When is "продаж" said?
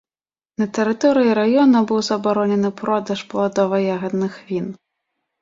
2.81-3.19